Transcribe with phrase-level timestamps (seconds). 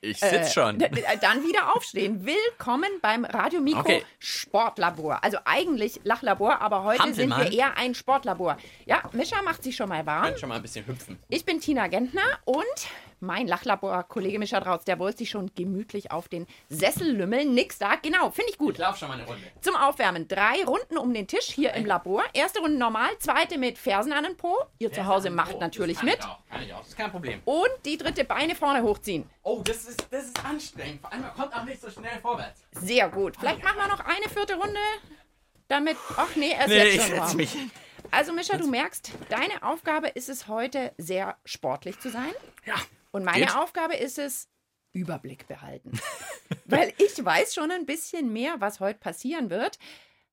[0.00, 0.78] Ich sitz Äh, schon.
[0.78, 2.24] d- d- Dann wieder aufstehen.
[2.26, 4.04] Willkommen beim Radio Mikro Okay.
[4.18, 5.22] Sportlabor.
[5.22, 7.40] Also eigentlich Lachlabor, aber heute Hampelmann.
[7.42, 8.56] sind wir eher ein Sportlabor.
[8.86, 10.24] Ja, Mischa macht sich schon mal warm.
[10.24, 11.18] kann schon mal ein bisschen hüpfen.
[11.28, 12.64] Ich bin Tina Gentner und
[13.20, 17.54] mein Lachlabor-Kollege Mischa Drautz, der wollte sich schon gemütlich auf den Sessel lümmeln.
[17.54, 17.96] Nix da.
[17.96, 18.74] Genau, finde ich gut.
[18.74, 19.42] Ich lauf schon mal eine Runde.
[19.60, 22.22] Zum Aufwärmen drei Runden um den Tisch hier im Labor.
[22.32, 24.56] Erste Runde normal, zweite mit Fersen an den Po.
[24.78, 26.18] Ihr zu Hause macht natürlich kann mit.
[26.18, 26.38] Ich auch.
[26.50, 26.78] Kann ich auch.
[26.78, 27.40] Das ist kein Problem.
[27.44, 29.28] Und die dritte Beine vorne hochziehen.
[29.42, 31.00] Oh, das ist, das ist anstrengend.
[31.00, 32.62] Vor allem, man kommt auch nicht so schnell vorwärts.
[32.72, 33.36] Sehr gut.
[33.38, 34.78] Vielleicht machen wir noch eine vierte Runde,
[35.68, 35.96] damit.
[36.16, 37.36] Ach nee, er ist Nee, jetzt ich schon setz warm.
[37.36, 37.56] mich.
[38.10, 42.30] Also Mischa, du merkst, deine Aufgabe ist es heute sehr sportlich zu sein.
[42.64, 42.74] Ja.
[43.14, 43.54] Und meine Geht.
[43.56, 44.48] Aufgabe ist es,
[44.92, 45.92] Überblick behalten.
[46.64, 49.78] Weil ich weiß schon ein bisschen mehr, was heute passieren wird.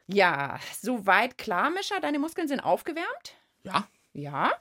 [0.07, 3.35] Ja, soweit klar, Mischa, deine Muskeln sind aufgewärmt?
[3.63, 3.87] Ja.
[4.13, 4.51] Ja.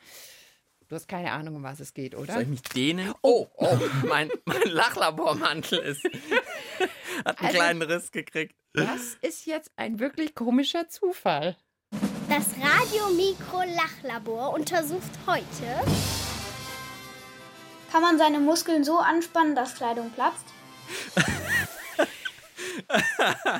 [0.88, 2.34] Du hast keine Ahnung, um was es geht, oder?
[2.34, 3.14] Soll ich mich dehnen?
[3.22, 6.04] Oh, oh, mein, mein Lachlabormantel ist.
[7.24, 8.54] hat einen Also- kleinen Riss gekriegt.
[8.74, 11.56] Das ist jetzt ein wirklich komischer Zufall.
[12.28, 15.80] das Radiomikro Lachlabor untersucht heute
[17.90, 20.44] Kann man seine Muskeln so anspannen, dass Kleidung platzt?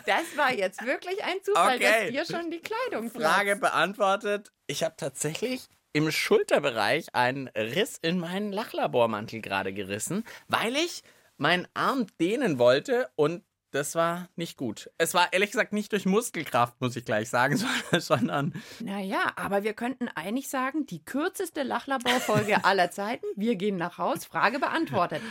[0.06, 2.12] Das war jetzt wirklich ein Zufall, Okay.
[2.12, 3.60] dass dir schon die Kleidung Frage platzt.
[3.60, 4.52] beantwortet.
[4.66, 11.02] Ich habe tatsächlich im Schulterbereich einen Riss in meinen Lachlabormantel gerade gerissen, weil ich
[11.36, 14.90] meinen Arm dehnen wollte und das war nicht gut.
[14.98, 17.56] Es war ehrlich gesagt nicht durch Muskelkraft, muss ich gleich sagen,
[17.98, 23.26] sondern- Naja, aber wir könnten eigentlich sagen, die kürzeste Lachlaborfolge aller Zeiten.
[23.36, 25.22] Wir gehen nach Haus, Frage beantwortet.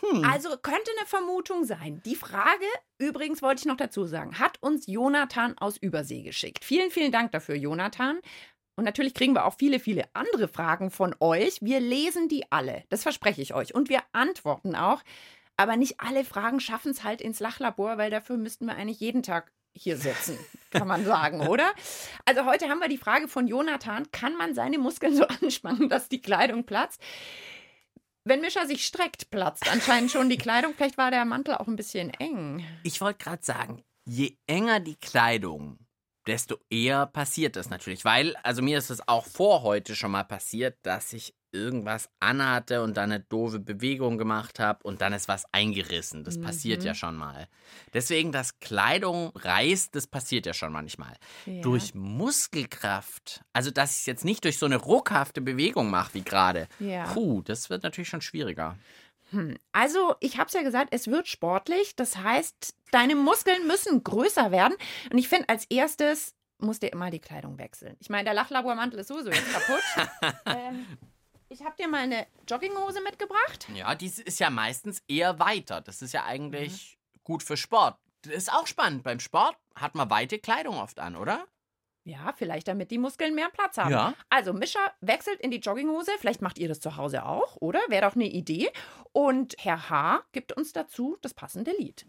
[0.00, 0.24] Hm.
[0.24, 2.02] Also könnte eine Vermutung sein.
[2.04, 2.66] Die Frage,
[2.98, 6.64] übrigens wollte ich noch dazu sagen, hat uns Jonathan aus Übersee geschickt.
[6.64, 8.18] Vielen, vielen Dank dafür, Jonathan.
[8.76, 11.58] Und natürlich kriegen wir auch viele, viele andere Fragen von euch.
[11.62, 13.72] Wir lesen die alle, das verspreche ich euch.
[13.72, 15.00] Und wir antworten auch.
[15.56, 19.22] Aber nicht alle Fragen schaffen es halt ins Lachlabor, weil dafür müssten wir eigentlich jeden
[19.22, 20.38] Tag hier sitzen,
[20.70, 21.72] kann man sagen, oder?
[22.24, 26.08] Also heute haben wir die Frage von Jonathan, kann man seine Muskeln so anspannen, dass
[26.08, 27.00] die Kleidung platzt?
[28.24, 30.72] Wenn Mischa sich streckt, platzt anscheinend schon die Kleidung.
[30.74, 32.64] Vielleicht war der Mantel auch ein bisschen eng.
[32.82, 35.78] ich wollte gerade sagen, je enger die Kleidung,
[36.26, 38.04] desto eher passiert das natürlich.
[38.04, 42.82] Weil, also mir ist es auch vor heute schon mal passiert, dass ich irgendwas anhatte
[42.82, 46.24] und dann eine doofe Bewegung gemacht habe und dann ist was eingerissen.
[46.24, 46.86] Das passiert Mhm.
[46.86, 47.46] ja schon mal.
[47.92, 51.14] Deswegen, dass Kleidung reißt, das passiert ja schon manchmal.
[51.62, 56.22] Durch Muskelkraft, also dass ich es jetzt nicht durch so eine ruckhafte Bewegung mache wie
[56.22, 56.66] gerade.
[56.80, 57.04] Ja.
[57.12, 58.76] Puh, das wird natürlich schon schwieriger.
[59.30, 59.58] Hm.
[59.72, 61.96] Also, ich habe es ja gesagt, es wird sportlich.
[61.96, 64.76] Das heißt, deine Muskeln müssen größer werden.
[65.10, 67.96] Und ich finde, als erstes musst du immer die Kleidung wechseln.
[68.00, 69.82] Ich meine, der Lachlabormantel ist sowieso jetzt kaputt.
[70.46, 70.86] ähm,
[71.48, 73.68] ich habe dir mal eine Jogginghose mitgebracht.
[73.74, 75.80] Ja, die ist ja meistens eher weiter.
[75.80, 77.96] Das ist ja eigentlich gut für Sport.
[78.22, 79.02] Das ist auch spannend.
[79.02, 81.46] Beim Sport hat man weite Kleidung oft an, oder?
[82.06, 83.90] Ja, vielleicht damit die Muskeln mehr Platz haben.
[83.90, 84.14] Ja.
[84.28, 86.10] Also Mischa wechselt in die Jogginghose.
[86.18, 87.80] Vielleicht macht ihr das zu Hause auch, oder?
[87.88, 88.70] Wäre doch eine Idee.
[89.12, 90.22] Und Herr H.
[90.32, 92.04] gibt uns dazu das passende Lied.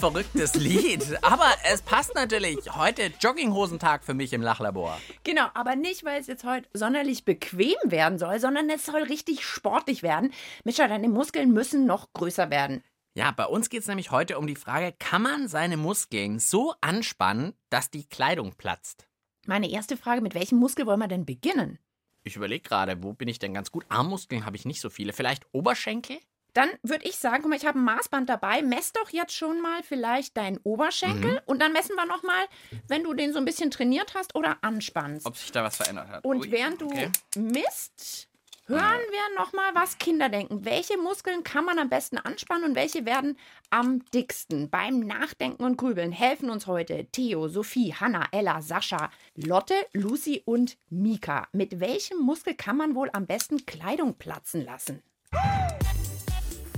[0.00, 1.18] Verrücktes Lied.
[1.22, 2.74] Aber es passt natürlich.
[2.74, 4.98] Heute Jogginghosentag für mich im Lachlabor.
[5.24, 9.44] Genau, aber nicht, weil es jetzt heute sonderlich bequem werden soll, sondern es soll richtig
[9.44, 10.32] sportlich werden.
[10.64, 12.82] Mischa, deine Muskeln müssen noch größer werden.
[13.14, 16.72] Ja, bei uns geht es nämlich heute um die Frage, kann man seine Muskeln so
[16.80, 19.06] anspannen, dass die Kleidung platzt?
[19.46, 21.78] Meine erste Frage, mit welchem Muskel wollen wir denn beginnen?
[22.24, 23.84] Ich überlege gerade, wo bin ich denn ganz gut?
[23.90, 25.12] Armmuskeln habe ich nicht so viele.
[25.12, 26.18] Vielleicht Oberschenkel?
[26.54, 28.62] Dann würde ich sagen, guck mal, ich habe ein Maßband dabei.
[28.62, 32.44] Mess doch jetzt schon mal vielleicht deinen Oberschenkel und dann messen wir noch mal,
[32.88, 35.26] wenn du den so ein bisschen trainiert hast oder anspannst.
[35.26, 36.24] Ob sich da was verändert hat.
[36.24, 37.10] Und Ui, während du okay.
[37.36, 38.28] misst,
[38.70, 40.64] Hören wir noch mal, was Kinder denken.
[40.64, 43.36] Welche Muskeln kann man am besten anspannen und welche werden
[43.70, 44.70] am dicksten?
[44.70, 50.78] Beim Nachdenken und Grübeln helfen uns heute Theo, Sophie, Hanna, Ella, Sascha, Lotte, Lucy und
[50.88, 51.48] Mika.
[51.52, 55.02] Mit welchem Muskel kann man wohl am besten Kleidung platzen lassen?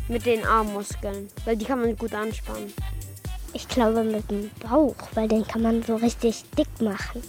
[0.09, 2.73] Mit den Armmuskeln, weil die kann man gut anspannen.
[3.55, 7.23] Ich glaube mit dem Bauch, weil den kann man so richtig dick machen.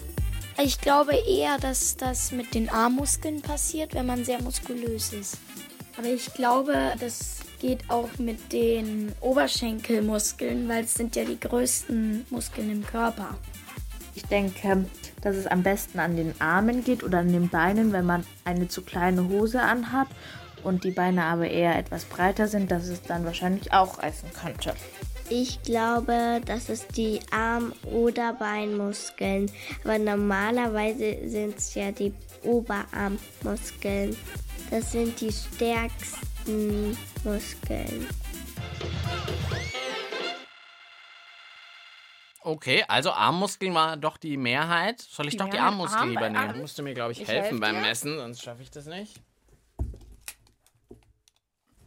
[0.62, 5.38] Ich glaube eher, dass das mit den Armmuskeln passiert, wenn man sehr muskulös ist.
[5.98, 12.26] Aber ich glaube, das geht auch mit den Oberschenkelmuskeln, weil es sind ja die größten
[12.30, 13.38] Muskeln im Körper.
[14.16, 14.86] Ich denke,
[15.22, 18.68] dass es am besten an den Armen geht oder an den Beinen, wenn man eine
[18.68, 20.08] zu kleine Hose anhat
[20.64, 24.74] und die Beine aber eher etwas breiter sind, dass es dann wahrscheinlich auch reißen könnte.
[25.30, 29.50] Ich glaube, das ist die Arm- oder Beinmuskeln.
[29.84, 32.14] Aber normalerweise sind es ja die
[32.44, 34.16] Oberarmmuskeln.
[34.70, 38.08] Das sind die stärksten Muskeln.
[42.46, 45.00] Okay, also Armmuskeln war doch die Mehrheit.
[45.00, 46.50] Soll ich Die doch die Armmuskeln Arm- lieber nehmen?
[46.50, 47.82] Arm- Musst du mir, glaube ich, Ich helfen helf beim.
[47.82, 49.22] Messen, sonst schaffe ich das nicht.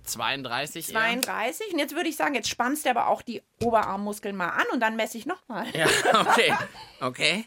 [0.06, 0.92] 32 eher.
[0.92, 1.72] 32.
[1.72, 4.80] Und jetzt würde ich sagen, jetzt spannst du aber auch die Oberarmmuskeln mal an und
[4.80, 5.66] dann messe ich nochmal.
[5.74, 5.86] Ja,
[6.20, 6.54] okay.
[7.00, 7.44] Okay.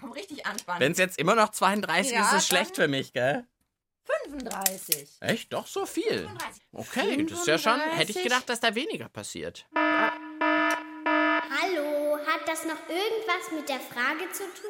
[0.00, 0.80] Komm richtig anspannen.
[0.80, 3.46] Wenn es jetzt immer noch 32 Ja, ist, ist es schlecht für mich, gell?
[4.28, 5.08] 35.
[5.20, 5.52] Echt?
[5.52, 6.28] Doch so viel?
[6.28, 6.62] 35.
[6.72, 7.80] Okay, das ist ja schon.
[7.80, 8.22] Hätte ich 35.
[8.22, 9.66] gedacht, dass da weniger passiert.
[11.50, 14.68] Hallo, hat das noch irgendwas mit der Frage zu tun?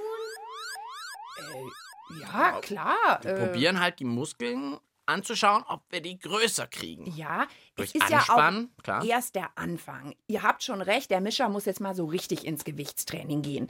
[2.20, 3.20] Ja, klar.
[3.22, 7.12] Wir äh, probieren halt die Muskeln anzuschauen, ob wir die größer kriegen.
[7.16, 7.46] Ja,
[7.76, 9.02] Durch es ist Anspannen, ja klar.
[9.02, 10.14] auch erst der Anfang.
[10.26, 13.68] Ihr habt schon recht, der Mischer muss jetzt mal so richtig ins Gewichtstraining gehen.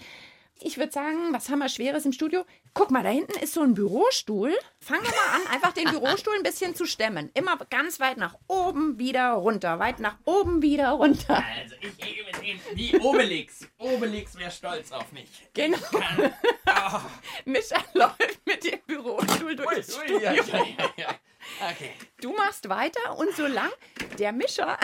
[0.61, 2.45] Ich würde sagen, was haben wir Schweres im Studio?
[2.75, 4.53] Guck mal, da hinten ist so ein Bürostuhl.
[4.81, 7.31] Fangen wir mal an, einfach den Bürostuhl ein bisschen zu stemmen.
[7.35, 9.79] Immer ganz weit nach oben, wieder runter.
[9.79, 11.45] Weit nach oben, wieder runter.
[11.61, 13.69] Also, ich hebe den wie Obelix.
[13.79, 15.29] Obelix wäre stolz auf mich.
[15.55, 15.79] Genau.
[17.45, 20.19] Mischer läuft mit dem Bürostuhl durchs Studio.
[20.19, 21.15] ja, ja, ja, ja.
[21.71, 21.91] Okay.
[22.21, 23.73] Du machst weiter und solange
[24.19, 24.79] der Mischer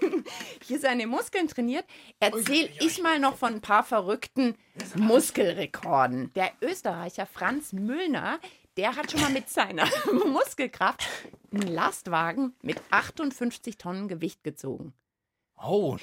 [0.64, 1.84] hier seine Muskeln trainiert,
[2.20, 4.56] erzähle ich mal noch von ein paar verrückten
[4.96, 6.32] Muskelrekorden.
[6.34, 8.38] Der Österreicher Franz Müllner,
[8.76, 9.86] der hat schon mal mit seiner
[10.26, 11.06] Muskelkraft
[11.52, 14.92] einen Lastwagen mit 58 Tonnen Gewicht gezogen.
[15.62, 15.96] Oh,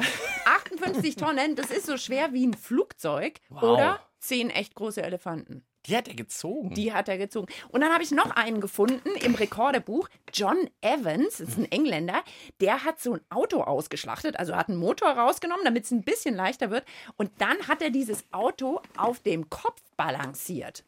[0.46, 3.64] 58 Tonnen, das ist so schwer wie ein Flugzeug Wow.
[3.64, 5.66] oder zehn echt große Elefanten.
[5.88, 6.74] Die hat er gezogen.
[6.74, 7.52] Die hat er gezogen.
[7.70, 10.10] Und dann habe ich noch einen gefunden im Rekordebuch.
[10.34, 12.24] John Evans, das ist ein Engländer,
[12.60, 16.36] der hat so ein Auto ausgeschlachtet, also hat einen Motor rausgenommen, damit es ein bisschen
[16.36, 16.86] leichter wird.
[17.18, 20.84] Und dann hat er dieses Auto auf dem Kopf balanciert.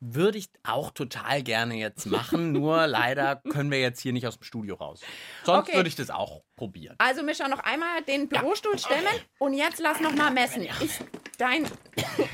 [0.00, 4.36] Würde ich auch total gerne jetzt machen, nur leider können wir jetzt hier nicht aus
[4.38, 5.00] dem Studio raus.
[5.44, 5.76] Sonst Okay.
[5.76, 6.94] würde ich das auch probieren.
[6.98, 9.08] Also Mischa, noch einmal den Bürostuhl stemmen
[9.38, 10.62] und jetzt lass noch mal messen.
[10.82, 11.02] Ist
[11.38, 11.66] dein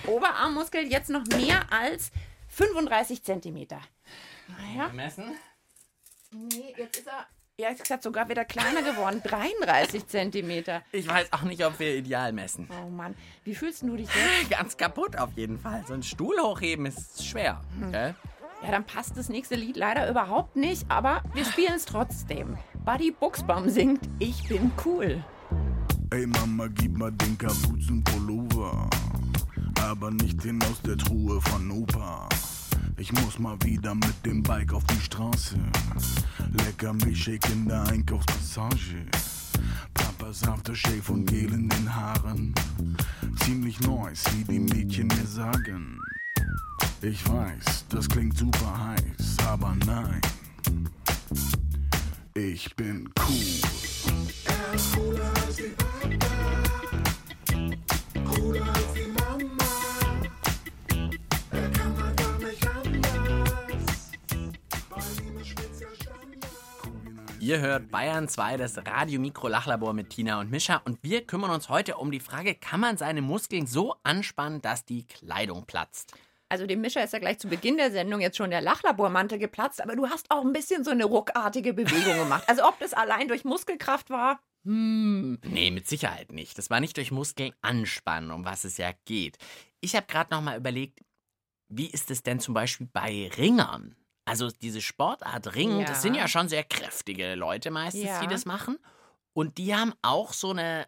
[0.07, 2.11] Oberarmmuskel jetzt noch mehr als
[2.49, 3.81] 35 Zentimeter?
[4.49, 4.89] Naja.
[4.93, 5.37] Messen?
[6.33, 7.27] Nee, jetzt ist er,
[7.59, 9.23] ehrlich gesagt, sogar wieder kleiner geworden.
[9.25, 10.83] 33 Zentimeter.
[10.93, 12.69] Ich weiß auch nicht, ob wir ideal messen.
[12.83, 13.15] Oh Mann,
[13.45, 14.51] wie fühlst du dich jetzt?
[14.59, 15.85] Ganz kaputt auf jeden Fall.
[15.87, 17.61] So ein Stuhl hochheben ist schwer.
[17.91, 18.15] Gell?
[18.63, 22.57] Ja, dann passt das nächste Lied leider überhaupt nicht, aber wir spielen es trotzdem.
[22.85, 25.23] Buddy Buchsbaum singt Ich bin cool.
[26.11, 28.89] Ey Mama, gib mal den Kapuzenpullover,
[29.81, 32.29] aber nicht den aus der Truhe von Opa.
[32.97, 35.57] Ich muss mal wieder mit dem Bike auf die Straße.
[36.65, 39.07] Lecker Milchshake in der Einkaufspassage.
[39.95, 42.55] Papas Aftershave und Gel in den Haaren.
[43.45, 45.99] Ziemlich nice, wie die Mädchen mir sagen.
[47.01, 50.21] Ich weiß, das klingt super heiß, aber nein.
[52.35, 53.63] Ich bin cool.
[67.43, 70.77] Ihr hört Bayern 2, das Radio-Mikro-Lachlabor mit Tina und Mischa.
[70.85, 74.85] Und wir kümmern uns heute um die Frage, kann man seine Muskeln so anspannen, dass
[74.85, 76.15] die Kleidung platzt?
[76.49, 79.83] Also dem Mischer ist ja gleich zu Beginn der Sendung jetzt schon der Lachlabormantel geplatzt,
[79.83, 82.45] aber du hast auch ein bisschen so eine ruckartige Bewegung gemacht.
[82.47, 84.39] Also ob das allein durch Muskelkraft war?
[84.65, 85.41] Hm.
[85.45, 86.57] Nee, mit Sicherheit nicht.
[86.59, 89.39] Das war nicht durch Muskeln anspannen, um was es ja geht.
[89.81, 91.01] Ich habe gerade noch mal überlegt,
[91.69, 93.97] wie ist es denn zum Beispiel bei Ringern?
[94.25, 95.87] Also diese Sportart Ringen, Ja.
[95.87, 98.21] das sind ja schon sehr kräftige Leute meistens, Ja.
[98.21, 98.79] die das machen.
[99.35, 100.87] Und die haben auch so eine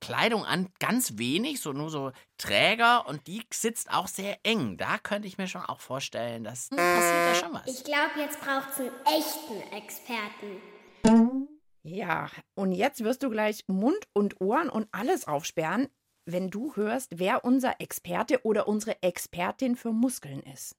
[0.00, 4.76] Kleidung an, ganz wenig, so nur so Träger und die sitzt auch sehr eng.
[4.76, 7.66] Da könnte ich mir schon auch vorstellen, dass da passiert ja schon was.
[7.66, 11.48] Ich glaube, jetzt braucht es einen echten Experten.
[11.82, 15.88] Ja, und jetzt wirst du gleich Mund und Ohren und alles aufsperren,
[16.26, 20.76] wenn du hörst, wer unser Experte oder unsere Expertin für Muskeln ist.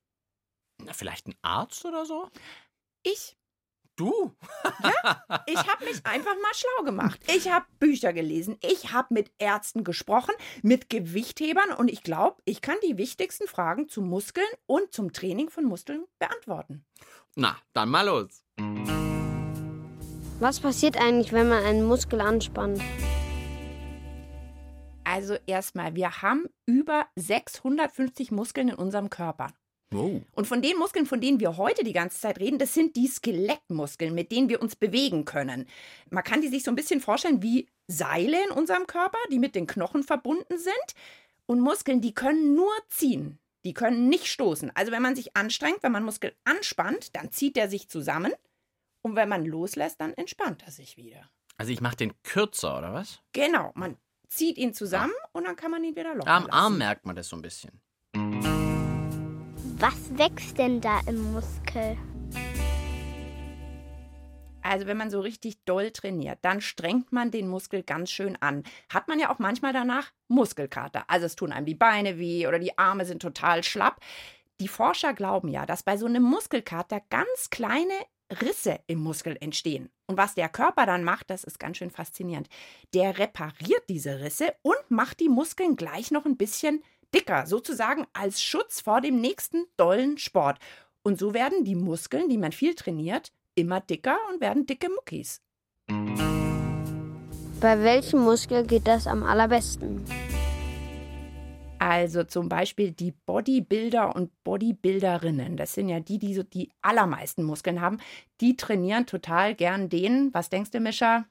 [0.86, 2.30] Na, vielleicht ein Arzt oder so?
[3.02, 3.36] Ich.
[3.96, 4.36] Du?
[4.84, 7.20] Ja, ich habe mich einfach mal schlau gemacht.
[7.34, 12.62] Ich habe Bücher gelesen, ich habe mit Ärzten gesprochen, mit Gewichthebern und ich glaube, ich
[12.62, 16.86] kann die wichtigsten Fragen zu Muskeln und zum Training von Muskeln beantworten.
[17.36, 18.44] Na, dann mal los.
[20.40, 22.82] Was passiert eigentlich, wenn man einen Muskel anspannt?
[25.06, 29.48] Also erstmal, wir haben über 650 Muskeln in unserem Körper.
[29.94, 30.22] Oh.
[30.34, 33.08] Und von den Muskeln, von denen wir heute die ganze Zeit reden, das sind die
[33.08, 35.68] Skelettmuskeln, mit denen wir uns bewegen können.
[36.10, 39.56] Man kann die sich so ein bisschen vorstellen wie Seile in unserem Körper, die mit
[39.56, 40.96] den Knochen verbunden sind.
[41.46, 43.40] Und Muskeln, die können nur ziehen.
[43.64, 44.72] Die können nicht stoßen.
[44.76, 48.34] Also wenn man sich anstrengt, wenn man Muskel anspannt, dann zieht er sich zusammen.
[49.02, 51.30] Und wenn man loslässt, dann entspannt er sich wieder.
[51.58, 53.22] Also ich mache den kürzer, oder was?
[53.34, 56.54] Genau, man zieht ihn zusammen und dann kann man ihn wieder locker Am lassen.
[56.54, 57.82] Arm merkt man das so ein bisschen.
[59.78, 61.98] Was wächst denn da im Muskel?
[64.62, 68.64] Also wenn man so richtig doll trainiert, dann strengt man den Muskel ganz schön an.
[68.90, 71.04] Hat man ja auch manchmal danach Muskelkater.
[71.10, 74.00] Also es tun einem die Beine weh oder die Arme sind total schlapp.
[74.62, 77.94] Die Forscher glauben ja, dass bei so einem Muskelkater ganz kleine
[78.42, 79.90] Risse im Muskel entstehen.
[80.08, 82.48] Und was der Körper dann macht, das ist ganz schön faszinierend.
[82.94, 86.82] Der repariert diese Risse und macht die Muskeln gleich noch ein bisschen
[87.16, 90.60] dicker, sozusagen als Schutz vor dem nächsten dollen Sport.
[91.04, 95.42] Und so werden die Muskeln, die man viel trainiert, immer dicker und werden dicke Muckis.
[97.62, 100.04] Bei welchem Muskel geht das am allerbesten?
[101.80, 107.44] Also zum Beispiel die Bodybuilder und Bodybuilderinnen, das sind ja die, die so die allermeisten
[107.44, 108.00] Muskeln haben,
[108.42, 111.26] die trainieren total gern den, was denkst du, Mischa?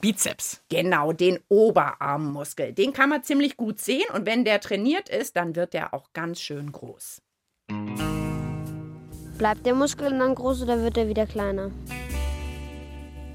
[0.00, 0.62] Bizeps.
[0.68, 2.72] Genau, den Oberarmmuskel.
[2.72, 6.12] Den kann man ziemlich gut sehen und wenn der trainiert ist, dann wird der auch
[6.12, 7.22] ganz schön groß.
[9.38, 11.70] Bleibt der Muskel dann groß oder wird er wieder kleiner?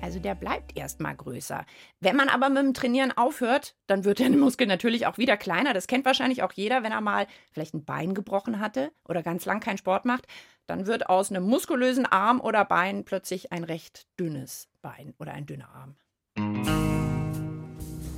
[0.02, 1.66] Also der bleibt erstmal größer.
[2.00, 5.74] Wenn man aber mit dem Trainieren aufhört, dann wird der Muskel natürlich auch wieder kleiner.
[5.74, 9.46] Das kennt wahrscheinlich auch jeder, wenn er mal vielleicht ein Bein gebrochen hatte oder ganz
[9.46, 10.26] lang keinen Sport macht.
[10.68, 15.46] Dann wird aus einem muskulösen Arm oder Bein plötzlich ein recht dünnes Bein oder ein
[15.46, 15.96] dünner Arm.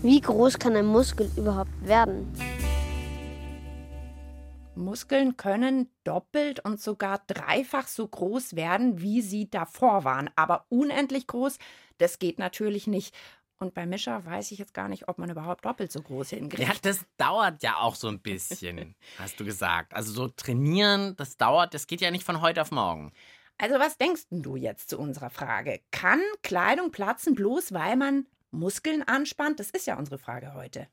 [0.04, 2.34] Wie groß kann ein Muskel überhaupt werden?
[4.76, 10.30] Muskeln können doppelt und sogar dreifach so groß werden, wie sie davor waren.
[10.36, 11.58] Aber unendlich groß,
[11.98, 13.16] das geht natürlich nicht.
[13.60, 16.68] Und bei Mischa weiß ich jetzt gar nicht, ob man überhaupt doppelt so groß hinkriegt.
[16.68, 19.94] Ja, das dauert ja auch so ein bisschen, hast du gesagt.
[19.94, 23.12] Also so trainieren, das dauert, das geht ja nicht von heute auf morgen.
[23.62, 25.82] Also was denkst du jetzt zu unserer Frage?
[25.92, 29.60] Kann Kleidung platzen, bloß weil man Muskeln anspannt?
[29.60, 30.88] Das ist ja unsere Frage heute.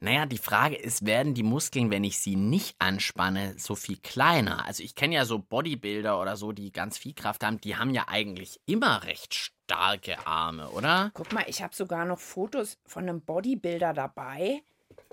[0.00, 4.64] Naja, die Frage ist, werden die Muskeln, wenn ich sie nicht anspanne, so viel kleiner?
[4.64, 7.90] Also ich kenne ja so Bodybuilder oder so, die ganz viel Kraft haben, die haben
[7.90, 11.10] ja eigentlich immer recht starke Arme, oder?
[11.12, 14.62] Guck mal, ich habe sogar noch Fotos von einem Bodybuilder dabei.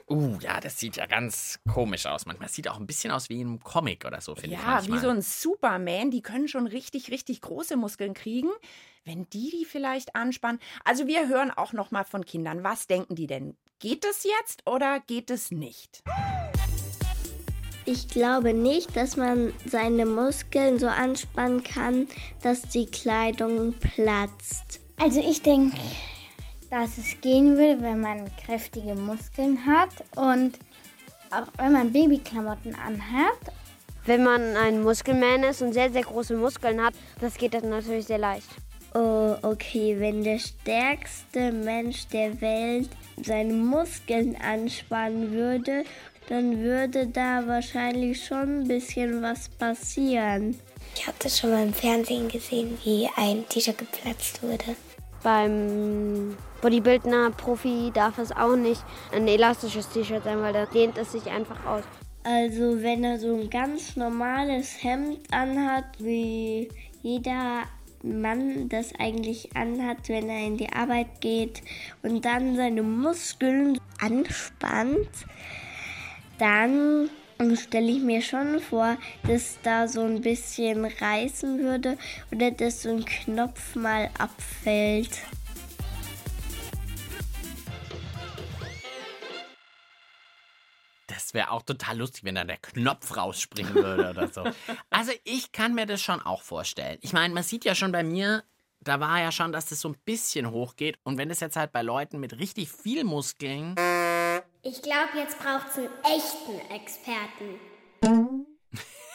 [0.09, 2.25] Uh, ja, das sieht ja ganz komisch aus.
[2.25, 4.61] Manchmal sieht auch ein bisschen aus wie ein Comic oder so, finde ich.
[4.61, 8.49] Ja, wie so ein Superman, die können schon richtig, richtig große Muskeln kriegen,
[9.05, 10.59] wenn die die vielleicht anspannen.
[10.83, 12.63] Also wir hören auch noch mal von Kindern.
[12.63, 13.55] Was denken die denn?
[13.79, 16.03] Geht es jetzt oder geht es nicht?
[17.85, 22.07] Ich glaube nicht, dass man seine Muskeln so anspannen kann,
[22.41, 24.79] dass die Kleidung platzt.
[24.97, 25.77] Also ich denke,
[26.73, 30.57] dass es gehen würde, wenn man kräftige Muskeln hat und
[31.29, 33.37] auch wenn man Babyklamotten anhat.
[34.05, 38.07] Wenn man ein Muskelman ist und sehr, sehr große Muskeln hat, das geht dann natürlich
[38.07, 38.47] sehr leicht.
[38.95, 42.89] Oh, okay, wenn der stärkste Mensch der Welt
[43.23, 45.83] seine Muskeln anspannen würde,
[46.27, 50.59] dann würde da wahrscheinlich schon ein bisschen was passieren.
[50.95, 54.75] Ich habe das schon mal im Fernsehen gesehen, wie ein T-Shirt geplatzt wurde.
[55.23, 61.13] Beim Bodybuilder Profi darf es auch nicht ein elastisches T-Shirt sein, weil da dehnt es
[61.13, 61.83] sich einfach aus.
[62.23, 66.69] Also wenn er so ein ganz normales Hemd anhat, wie
[67.01, 67.63] jeder
[68.01, 71.61] Mann das eigentlich anhat, wenn er in die Arbeit geht
[72.01, 75.09] und dann seine Muskeln anspannt,
[76.37, 77.09] dann
[77.55, 78.97] stelle ich mir schon vor,
[79.27, 81.97] dass da so ein bisschen reißen würde
[82.31, 85.21] oder dass so ein Knopf mal abfällt.
[91.07, 94.43] Das wäre auch total lustig, wenn da der Knopf rausspringen würde oder so.
[94.89, 96.97] Also ich kann mir das schon auch vorstellen.
[97.01, 98.43] Ich meine, man sieht ja schon bei mir,
[98.83, 100.99] da war ja schon, dass das so ein bisschen hochgeht.
[101.03, 103.75] Und wenn das jetzt halt bei Leuten mit richtig viel Muskeln.
[104.65, 107.59] Ich glaube, jetzt braucht es einen echten Experten.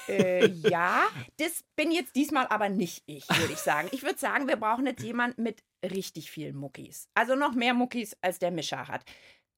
[0.07, 1.05] Äh, ja,
[1.39, 3.89] das bin jetzt diesmal aber nicht ich, würde ich sagen.
[3.93, 7.09] Ich würde sagen, wir brauchen jetzt jemanden mit richtig vielen Muckis.
[7.15, 9.05] Also noch mehr Muckis, als der Mischer hat.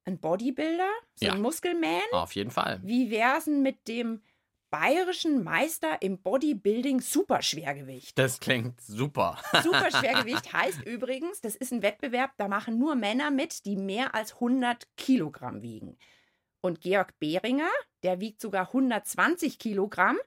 [0.05, 0.89] Ein Bodybuilder?
[1.17, 1.33] So Ja.
[1.33, 2.01] ein Muskelman?
[2.13, 2.81] Auf jeden Fall.
[2.85, 4.23] Wie wär's denn mit dem
[4.71, 8.19] bayerischen Meister im Bodybuilding Superschwergewicht?
[8.19, 9.39] Das klingt super.
[9.63, 14.35] Superschwergewicht heißt übrigens, das ist ein Wettbewerb, da machen nur Männer mit, die mehr als
[14.35, 15.99] 100 Kilogramm wiegen.
[16.61, 17.71] Und Georg Behringer,
[18.03, 20.19] der wiegt sogar 120 Kilogramm,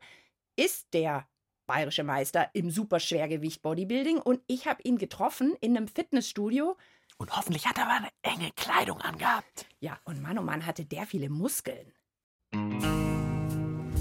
[0.56, 1.28] ist der
[1.66, 4.18] bayerische Meister im Superschwergewicht Bodybuilding.
[4.18, 6.78] Und ich habe ihn getroffen in einem Fitnessstudio.
[7.18, 9.68] Und hoffentlich hat er aber eine enge Kleidung angehabt.
[9.80, 11.94] Ja, und Mann, oh Mann, hatte der viele Muskeln.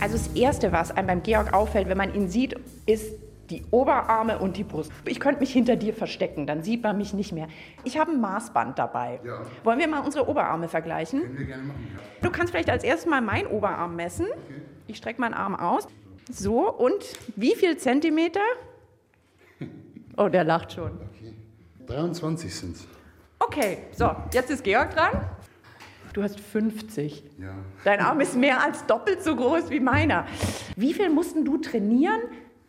[0.03, 2.57] Also das Erste, was einem beim Georg auffällt, wenn man ihn sieht,
[2.87, 3.15] ist
[3.51, 4.91] die Oberarme und die Brust.
[5.05, 7.47] Ich könnte mich hinter dir verstecken, dann sieht man mich nicht mehr.
[7.85, 9.21] Ich habe ein Maßband dabei.
[9.25, 9.43] Ja.
[9.63, 11.21] Wollen wir mal unsere Oberarme vergleichen?
[11.21, 12.01] Können wir gerne machen, ja.
[12.21, 14.27] Du kannst vielleicht als erstes mal meinen Oberarm messen.
[14.89, 15.87] Ich strecke meinen Arm aus.
[16.33, 17.05] So, und
[17.37, 18.41] wie viel Zentimeter?
[20.19, 20.91] Oh, der lacht schon.
[21.87, 22.87] 23 sind es.
[23.39, 25.23] Okay, so, jetzt ist Georg dran.
[26.13, 27.25] Du hast 50.
[27.39, 27.55] Ja.
[27.85, 30.27] Dein Arm ist mehr als doppelt so groß wie meiner.
[30.77, 32.21] Wie viel mussten du trainieren,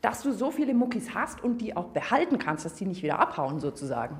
[0.01, 3.19] dass du so viele Muckis hast und die auch behalten kannst, dass die nicht wieder
[3.19, 4.17] abhauen sozusagen?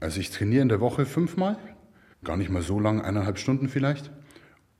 [0.00, 1.56] Also ich trainiere in der Woche fünfmal,
[2.22, 4.10] gar nicht mal so lang, eineinhalb Stunden vielleicht.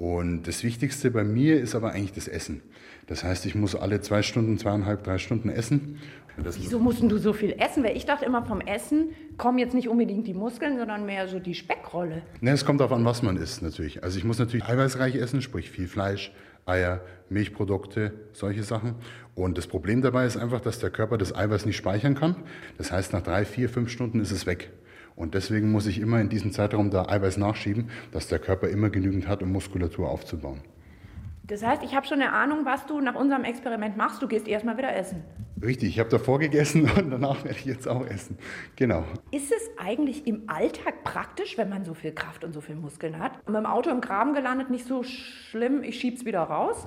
[0.02, 2.60] Und das Wichtigste bei mir ist aber eigentlich das Essen.
[3.06, 6.00] Das heißt, ich muss alle zwei Stunden, zweieinhalb, drei Stunden essen.
[6.42, 7.84] Das Wieso mussten du so viel essen?
[7.84, 11.38] Weil ich dachte immer, vom Essen kommen jetzt nicht unbedingt die Muskeln, sondern mehr so
[11.38, 12.22] die Speckrolle.
[12.40, 14.02] Ne, es kommt darauf an, was man isst natürlich.
[14.02, 16.32] Also ich muss natürlich eiweißreich essen, sprich viel Fleisch,
[16.66, 18.96] Eier, Milchprodukte, solche Sachen.
[19.36, 22.34] Und das Problem dabei ist einfach, dass der Körper das Eiweiß nicht speichern kann.
[22.76, 24.72] Das heißt, nach drei, vier, fünf Stunden ist es weg.
[25.16, 28.90] Und deswegen muss ich immer in diesem Zeitraum da Eiweiß nachschieben, dass der Körper immer
[28.90, 30.60] genügend hat, um Muskulatur aufzubauen.
[31.44, 34.22] Das heißt, ich habe schon eine Ahnung, was du nach unserem Experiment machst.
[34.22, 35.22] Du gehst erstmal wieder essen.
[35.62, 38.38] Richtig, ich habe davor gegessen und danach werde ich jetzt auch essen.
[38.76, 39.04] Genau.
[39.32, 43.18] Ist es eigentlich im Alltag praktisch, wenn man so viel Kraft und so viel Muskeln
[43.18, 43.32] hat?
[43.46, 46.86] Und mit dem Auto im Graben gelandet, nicht so schlimm, ich schieb's wieder raus?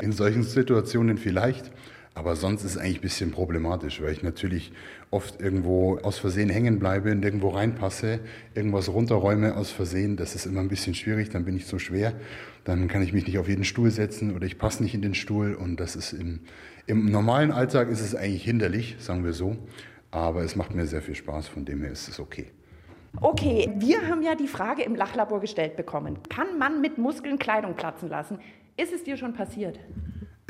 [0.00, 1.70] In solchen Situationen vielleicht,
[2.14, 4.72] aber sonst ist es eigentlich ein bisschen problematisch, weil ich natürlich
[5.10, 8.20] oft irgendwo aus Versehen hängen bleibe und irgendwo reinpasse,
[8.54, 10.16] irgendwas runterräume aus Versehen.
[10.16, 12.12] Das ist immer ein bisschen schwierig, dann bin ich so schwer,
[12.64, 15.14] dann kann ich mich nicht auf jeden Stuhl setzen oder ich passe nicht in den
[15.14, 16.40] Stuhl und das ist im,
[16.86, 19.56] im normalen Alltag ist es eigentlich hinderlich, sagen wir so,
[20.10, 22.50] aber es macht mir sehr viel Spaß, von dem her ist es okay.
[23.20, 26.18] Okay, wir haben ja die Frage im Lachlabor gestellt bekommen.
[26.30, 28.38] Kann man mit Muskeln Kleidung platzen lassen?
[28.76, 29.78] Ist es dir schon passiert?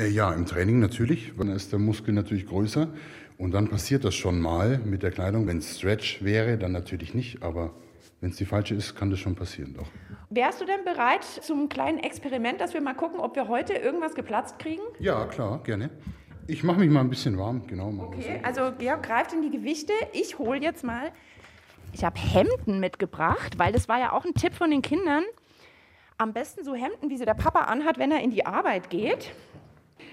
[0.03, 1.33] Äh, ja, im Training natürlich.
[1.37, 2.88] Dann ist der Muskel natürlich größer.
[3.38, 5.47] Und dann passiert das schon mal mit der Kleidung.
[5.47, 7.43] Wenn es Stretch wäre, dann natürlich nicht.
[7.43, 7.73] Aber
[8.21, 9.75] wenn es die falsche ist, kann das schon passieren.
[9.75, 9.87] Doch.
[10.31, 14.15] Wärst du denn bereit zum kleinen Experiment, dass wir mal gucken, ob wir heute irgendwas
[14.15, 14.83] geplatzt kriegen?
[14.99, 15.91] Ja, klar, gerne.
[16.47, 17.67] Ich mache mich mal ein bisschen warm.
[17.67, 17.93] Genau.
[17.99, 19.93] Okay, also Georg greift in die Gewichte.
[20.12, 21.12] Ich hole jetzt mal.
[21.93, 25.23] Ich habe Hemden mitgebracht, weil das war ja auch ein Tipp von den Kindern.
[26.19, 29.33] Am besten so Hemden, wie sie der Papa anhat, wenn er in die Arbeit geht.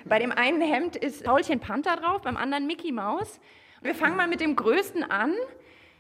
[0.06, 3.40] Bei dem einen Hemd ist Paulchen Panther drauf, beim anderen Mickey Maus.
[3.82, 5.34] Wir fangen mal mit dem größten an,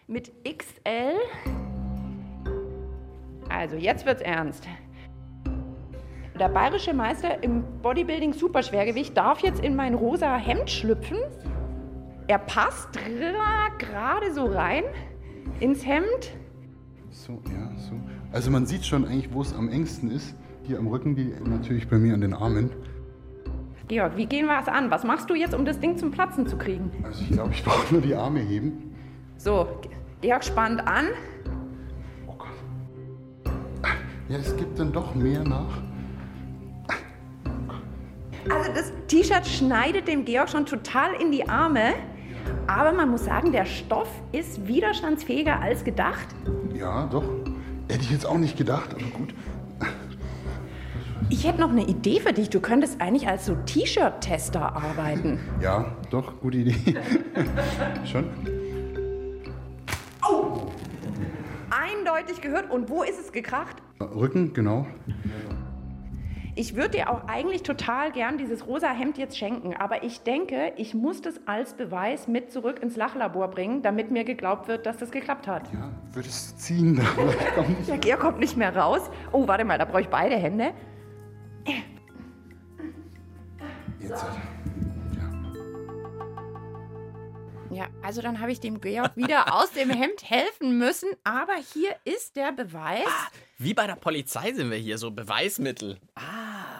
[0.07, 1.15] mit XL.
[3.49, 4.67] Also, jetzt wird's ernst.
[6.39, 11.17] Der bayerische Meister im Bodybuilding Superschwergewicht darf jetzt in mein rosa Hemd schlüpfen.
[12.27, 12.89] Er passt
[13.77, 14.83] gerade so rein
[15.59, 16.31] ins Hemd.
[17.09, 17.99] So, ja, so.
[18.31, 20.35] Also man sieht schon eigentlich, wo es am engsten ist.
[20.63, 22.71] Hier am Rücken, die natürlich bei mir an den Armen.
[23.89, 24.91] Georg, wie gehen wir es an?
[24.91, 26.91] Was machst du jetzt, um das Ding zum Platzen zu kriegen?
[27.03, 28.95] Also ich glaube, ich brauche nur die Arme heben.
[29.37, 29.67] So,
[30.21, 31.07] Georg spannt an.
[32.27, 33.51] Oh Gott.
[34.29, 35.81] Ja, es gibt dann doch mehr nach.
[38.47, 41.93] Also das T-Shirt schneidet dem Georg schon total in die Arme.
[42.67, 46.27] Aber man muss sagen, der Stoff ist widerstandsfähiger als gedacht.
[46.75, 47.23] Ja, doch.
[47.89, 49.33] Hätte ich jetzt auch nicht gedacht, aber gut.
[51.31, 52.49] Ich hätte noch eine Idee für dich.
[52.49, 55.39] Du könntest eigentlich als so T-Shirt-Tester arbeiten.
[55.61, 56.95] Ja, doch, gute Idee.
[58.05, 58.25] Schon?
[61.69, 62.71] Eindeutig gehört.
[62.71, 63.77] Und wo ist es gekracht?
[63.99, 64.87] Rücken, genau.
[66.55, 70.73] Ich würde dir auch eigentlich total gern dieses rosa Hemd jetzt schenken, aber ich denke,
[70.77, 74.97] ich muss das als Beweis mit zurück ins Lachlabor bringen, damit mir geglaubt wird, dass
[74.97, 75.71] das geklappt hat.
[75.73, 76.95] Ja, würdest du ziehen?
[76.99, 77.89] Da vielleicht kommt nicht.
[77.89, 79.09] Der Georg kommt nicht mehr raus.
[79.31, 80.71] Oh, warte mal, da brauche ich beide Hände.
[83.99, 84.25] Jetzt.
[87.71, 91.09] Ja, also dann habe ich dem Georg wieder aus dem Hemd helfen müssen.
[91.23, 93.07] Aber hier ist der Beweis.
[93.59, 95.99] Wie bei der Polizei sind wir hier, so Beweismittel.
[96.15, 96.78] Ah,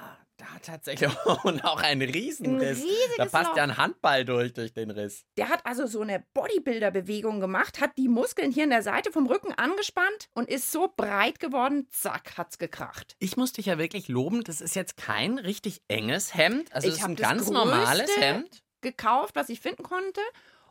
[0.62, 1.10] tatsächlich.
[1.43, 2.82] Und auch ein Riesenriss.
[2.82, 3.58] Ein da passt Loch.
[3.58, 5.26] ja ein Handball durch, durch den Riss.
[5.38, 9.28] Der hat also so eine Bodybuilder-Bewegung gemacht, hat die Muskeln hier in der Seite vom
[9.28, 13.15] Rücken angespannt und ist so breit geworden, zack, hat's gekracht.
[13.19, 16.74] Ich muss dich ja wirklich loben, das ist jetzt kein richtig enges Hemd.
[16.74, 18.63] Also, Ich das ist ein ganz normales Hemd.
[18.82, 20.22] Gekauft, was ich finden konnte.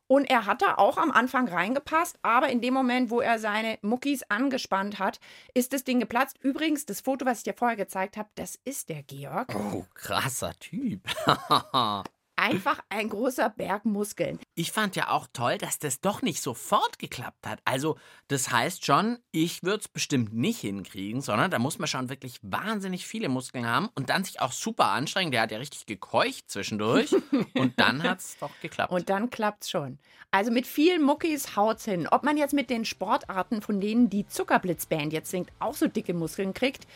[0.08, 3.78] Und er hat da auch am Anfang reingepasst, aber in dem Moment, wo er seine
[3.82, 5.20] Muckis angespannt hat,
[5.54, 6.38] ist das Ding geplatzt.
[6.42, 9.54] Übrigens, das Foto, was ich dir vorher gezeigt habe, das ist der Georg.
[9.54, 11.02] Oh, krasser Typ.
[12.40, 14.38] Einfach ein großer Berg Muskeln.
[14.54, 17.60] Ich fand ja auch toll, dass das doch nicht sofort geklappt hat.
[17.64, 17.98] Also,
[18.28, 22.38] das heißt schon, ich würde es bestimmt nicht hinkriegen, sondern da muss man schon wirklich
[22.42, 25.32] wahnsinnig viele Muskeln haben und dann sich auch super anstrengen.
[25.32, 27.12] Der hat ja richtig gekeucht zwischendurch
[27.54, 28.92] und dann hat es doch geklappt.
[28.92, 29.98] Und dann klappt's schon.
[30.30, 32.06] Also mit vielen Muckis haut's hin.
[32.06, 36.14] Ob man jetzt mit den Sportarten, von denen die Zuckerblitzband jetzt singt, auch so dicke
[36.14, 36.86] Muskeln kriegt,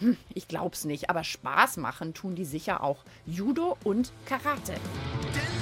[0.00, 1.10] hm, ich glaub's nicht.
[1.10, 3.04] Aber Spaß machen tun die sicher auch.
[3.26, 4.74] Judo und Karate.
[5.34, 5.59] Denn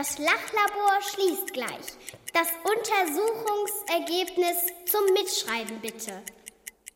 [0.00, 1.92] Das Lachlabor schließt gleich.
[2.32, 6.22] Das Untersuchungsergebnis zum Mitschreiben bitte.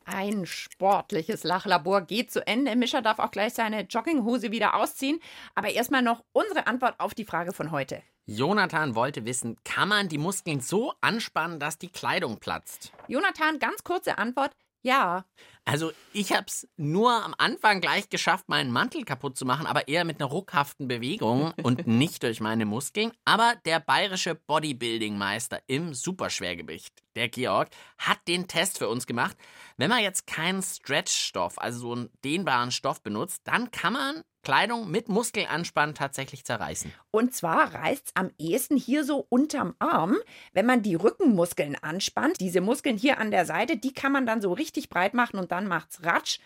[0.07, 2.75] Ein sportliches Lachlabor geht zu Ende.
[2.77, 5.21] Mischa darf auch gleich seine Jogginghose wieder ausziehen.
[5.55, 8.03] Aber erstmal noch unsere Antwort auf die Frage von heute.
[8.25, 12.91] Jonathan wollte wissen, kann man die Muskeln so anspannen, dass die Kleidung platzt?
[13.07, 14.53] Jonathan, ganz kurze Antwort.
[14.81, 15.27] Ja.
[15.67, 19.89] Also ich habe es nur am Anfang gleich geschafft, meinen Mantel kaputt zu machen, aber
[19.89, 23.13] eher mit einer ruckhaften Bewegung und nicht durch meine Muskeln.
[23.25, 29.37] Aber der bayerische Bodybuilding-Meister im Superschwergewicht, der Georg, hat den Test für uns gemacht.
[29.79, 34.91] Wenn man jetzt keinen Stretchstoff, also so einen dehnbaren Stoff benutzt, dann kann man Kleidung
[34.91, 36.93] mit Muskelanspannen tatsächlich zerreißen.
[37.11, 40.17] Und zwar reißt es am ehesten hier so unterm Arm,
[40.53, 42.41] wenn man die Rückenmuskeln anspannt.
[42.41, 45.51] Diese Muskeln hier an der Seite, die kann man dann so richtig breit machen und
[45.55, 46.39] dann macht's Ratsch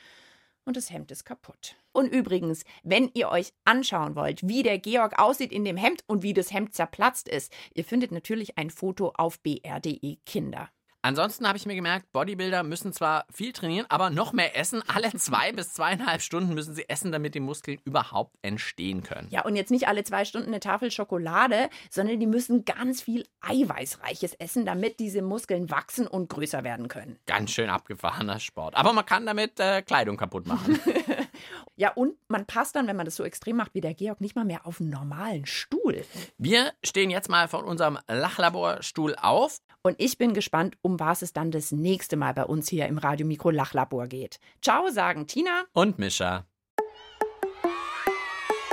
[0.64, 1.76] und das Hemd ist kaputt.
[1.92, 6.22] Und übrigens, wenn ihr euch anschauen wollt, wie der Georg aussieht in dem Hemd und
[6.22, 10.68] wie das Hemd zerplatzt ist, ihr findet natürlich ein Foto auf br.de Kinder.
[11.08, 14.82] Ansonsten habe ich mir gemerkt, Bodybuilder müssen zwar viel trainieren, aber noch mehr essen.
[14.94, 19.26] Alle zwei bis zweieinhalb Stunden müssen sie essen, damit die Muskeln überhaupt entstehen können.
[19.30, 23.24] Ja, und jetzt nicht alle zwei Stunden eine Tafel Schokolade, sondern die müssen ganz viel
[23.40, 27.18] Eiweißreiches essen, damit diese Muskeln wachsen und größer werden können.
[27.24, 28.76] Ganz schön abgefahrener Sport.
[28.76, 30.78] Aber man kann damit äh, Kleidung kaputt machen.
[31.76, 34.36] Ja, und man passt dann, wenn man das so extrem macht wie der Georg, nicht
[34.36, 36.04] mal mehr auf einen normalen Stuhl.
[36.38, 39.60] Wir stehen jetzt mal von unserem Lachlaborstuhl auf.
[39.82, 42.98] Und ich bin gespannt, um was es dann das nächste Mal bei uns hier im
[42.98, 44.38] Radiomikro Lachlabor geht.
[44.60, 45.64] Ciao, sagen Tina.
[45.72, 46.46] Und Mischa.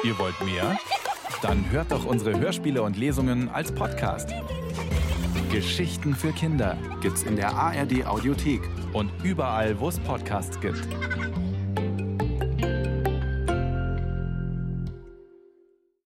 [0.03, 0.77] Ihr wollt mehr?
[1.41, 4.33] Dann hört doch unsere Hörspiele und Lesungen als Podcast.
[5.51, 8.61] Geschichten für Kinder gibt's in der ARD Audiothek
[8.93, 10.85] und überall, wo es Podcasts gibt.